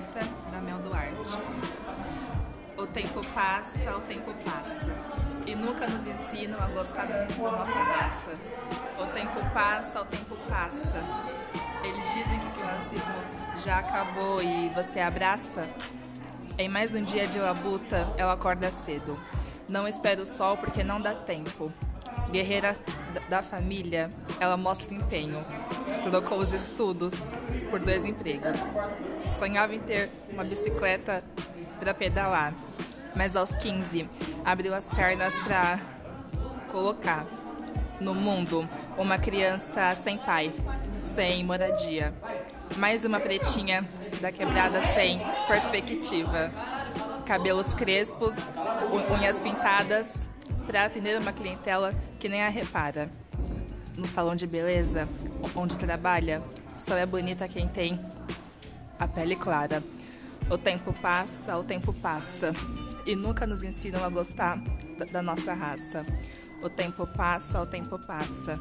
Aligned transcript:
Da 0.00 0.60
Mel 0.62 0.78
Duarte. 0.78 1.36
O 2.78 2.86
tempo 2.86 3.20
passa, 3.34 3.94
o 3.94 4.00
tempo 4.00 4.32
passa. 4.42 4.90
E 5.46 5.54
nunca 5.54 5.86
nos 5.86 6.06
ensinam 6.06 6.58
a 6.62 6.66
gostar 6.68 7.04
da 7.04 7.26
nossa 7.26 7.78
raça. 7.78 8.30
O 8.98 9.06
tempo 9.12 9.38
passa, 9.52 10.00
o 10.00 10.04
tempo 10.06 10.34
passa. 10.48 10.96
Eles 11.84 12.04
dizem 12.14 12.40
que 12.40 12.60
o 12.60 12.64
racismo 12.64 13.62
já 13.62 13.80
acabou 13.80 14.42
e 14.42 14.70
você 14.70 14.98
abraça. 15.00 15.68
Em 16.56 16.70
mais 16.70 16.94
um 16.94 17.02
dia 17.02 17.26
de 17.26 17.38
labuta, 17.38 18.08
ela 18.16 18.32
acorda 18.32 18.72
cedo. 18.72 19.18
Não 19.68 19.86
espera 19.86 20.22
o 20.22 20.26
sol 20.26 20.56
porque 20.56 20.82
não 20.82 21.02
dá 21.02 21.14
tempo. 21.14 21.70
Guerreira 22.30 22.76
da 23.28 23.42
família, 23.42 24.08
ela 24.40 24.56
mostra 24.56 24.94
empenho. 24.94 25.44
Trocou 26.02 26.38
os 26.38 26.52
estudos 26.52 27.32
por 27.70 27.80
dois 27.80 28.04
empregos. 28.04 28.58
Sonhava 29.38 29.74
em 29.74 29.80
ter 29.80 30.10
uma 30.32 30.44
bicicleta 30.44 31.22
para 31.78 31.92
pedalar, 31.92 32.54
mas 33.14 33.36
aos 33.36 33.54
15 33.56 34.08
abriu 34.44 34.74
as 34.74 34.88
pernas 34.88 35.36
para 35.38 35.78
colocar 36.70 37.26
no 38.00 38.14
mundo 38.14 38.68
uma 38.96 39.18
criança 39.18 39.94
sem 39.94 40.18
pai, 40.18 40.52
sem 41.14 41.44
moradia. 41.44 42.12
Mais 42.76 43.04
uma 43.04 43.20
pretinha 43.20 43.86
da 44.20 44.32
quebrada 44.32 44.80
sem 44.94 45.20
perspectiva. 45.46 46.50
Cabelos 47.26 47.74
crespos, 47.74 48.36
unhas 49.10 49.38
pintadas, 49.38 50.26
para 50.66 50.84
atender 50.84 51.20
uma 51.20 51.32
clientela 51.32 51.94
que 52.18 52.28
nem 52.28 52.42
a 52.42 52.48
repara. 52.48 53.10
No 53.96 54.06
salão 54.06 54.34
de 54.34 54.46
beleza, 54.46 55.06
onde 55.54 55.76
trabalha, 55.76 56.42
só 56.78 56.96
é 56.96 57.04
bonita 57.04 57.46
quem 57.48 57.68
tem 57.68 58.00
a 58.98 59.06
pele 59.06 59.36
clara. 59.36 59.82
O 60.50 60.58
tempo 60.58 60.92
passa, 60.94 61.56
o 61.56 61.64
tempo 61.64 61.92
passa, 61.92 62.52
e 63.06 63.14
nunca 63.14 63.46
nos 63.46 63.62
ensinam 63.62 64.04
a 64.04 64.08
gostar 64.08 64.62
da 65.10 65.22
nossa 65.22 65.52
raça. 65.54 66.04
O 66.62 66.68
tempo 66.68 67.06
passa, 67.06 67.60
o 67.60 67.66
tempo 67.66 67.98
passa. 67.98 68.58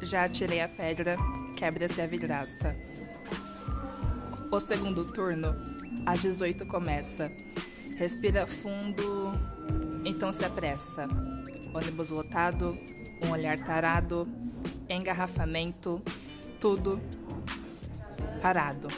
Já 0.00 0.24
atirei 0.24 0.60
a 0.60 0.68
pedra, 0.68 1.16
quebra-se 1.56 2.00
a 2.00 2.06
vidraça. 2.06 2.76
O 4.50 4.60
segundo 4.60 5.04
turno, 5.04 5.54
às 6.06 6.22
18 6.22 6.66
começa. 6.66 7.30
Respira 7.96 8.46
fundo, 8.46 9.32
então 10.04 10.32
se 10.32 10.44
apressa. 10.44 11.08
Ônibus 11.74 12.10
lotado, 12.10 12.78
um 13.24 13.30
olhar 13.30 13.58
tarado, 13.58 14.26
engarrafamento, 14.88 16.02
tudo 16.60 17.00
parado. 18.40 18.88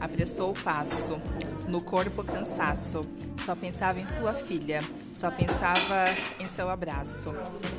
Apressou 0.00 0.50
o 0.50 0.54
passo, 0.54 1.20
no 1.68 1.82
corpo 1.82 2.24
cansaço. 2.24 3.00
Só 3.44 3.56
pensava 3.56 3.98
em 3.98 4.06
sua 4.06 4.34
filha, 4.34 4.82
só 5.12 5.30
pensava 5.30 6.04
em 6.38 6.48
seu 6.48 6.70
abraço. 6.70 7.34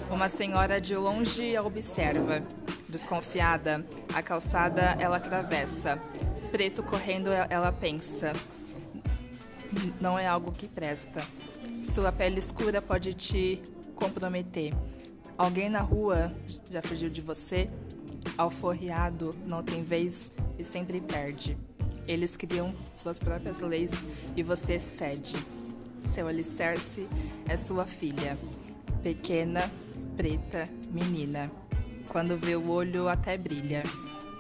Uma 0.10 0.28
senhora 0.28 0.82
de 0.82 0.96
longe 0.96 1.56
a 1.56 1.64
observa. 1.64 2.44
Desconfiada, 2.90 3.86
a 4.14 4.22
calçada 4.22 4.98
ela 5.00 5.18
atravessa. 5.18 5.98
Preto 6.52 6.84
correndo, 6.84 7.30
ela 7.32 7.72
pensa. 7.72 8.34
Não 10.00 10.20
é 10.20 10.28
algo 10.28 10.52
que 10.52 10.68
presta. 10.68 11.24
Sua 11.84 12.12
pele 12.12 12.40
escura 12.40 12.82
pode 12.82 13.14
te 13.14 13.62
comprometer. 13.96 14.74
Alguém 15.38 15.70
na 15.70 15.82
rua 15.82 16.34
já 16.72 16.82
fugiu 16.82 17.10
de 17.10 17.22
você? 17.22 17.70
Alforriado 18.38 19.36
não 19.46 19.62
tem 19.64 19.84
vez 19.84 20.32
e 20.58 20.64
sempre 20.64 21.02
perde. 21.02 21.58
Eles 22.08 22.36
criam 22.36 22.74
suas 22.92 23.20
próprias 23.20 23.60
leis 23.60 23.92
e 24.36 24.44
você 24.44 24.80
cede. 24.80 25.36
Seu 26.02 26.28
alicerce 26.28 27.08
é 27.48 27.56
sua 27.56 27.86
filha, 27.86 28.38
pequena, 29.02 29.72
preta, 30.16 30.68
menina. 30.92 31.52
Quando 32.08 32.38
vê 32.38 32.56
o 32.56 32.70
olho 32.70 33.08
até 33.08 33.38
brilha. 33.38 33.84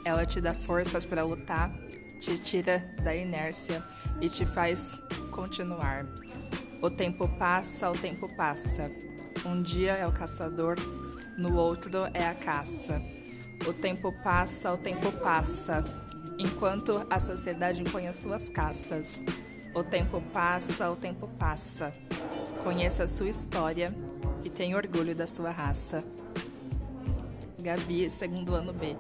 Ela 0.05 0.25
te 0.25 0.41
dá 0.41 0.53
forças 0.53 1.05
para 1.05 1.23
lutar, 1.23 1.73
te 2.19 2.37
tira 2.37 2.79
da 3.01 3.15
inércia 3.15 3.83
e 4.19 4.27
te 4.27 4.45
faz 4.45 5.01
continuar. 5.31 6.05
O 6.83 6.89
tempo 6.89 7.29
passa, 7.29 7.89
o 7.89 7.97
tempo 7.97 8.27
passa. 8.35 8.91
Um 9.45 9.63
dia 9.63 9.93
é 9.93 10.05
o 10.05 10.11
caçador, 10.11 10.75
no 11.37 11.55
outro 11.55 11.99
é 12.13 12.27
a 12.27 12.35
caça. 12.35 13.01
O 13.65 13.71
tempo 13.71 14.11
passa, 14.21 14.73
o 14.73 14.77
tempo 14.77 15.09
passa 15.13 15.81
enquanto 16.37 17.07
a 17.09 17.21
sociedade 17.21 17.81
impõe 17.81 18.09
as 18.09 18.17
suas 18.17 18.49
castas. 18.49 19.23
O 19.73 19.81
tempo 19.81 20.21
passa, 20.33 20.91
o 20.91 20.97
tempo 20.97 21.29
passa. 21.39 21.93
Conheça 22.65 23.05
a 23.05 23.07
sua 23.07 23.29
história 23.29 23.95
e 24.43 24.49
tenha 24.49 24.75
orgulho 24.75 25.15
da 25.15 25.25
sua 25.25 25.51
raça. 25.51 26.03
Gabi, 27.61 28.09
segundo 28.09 28.53
ano 28.55 28.73
B. 28.73 28.97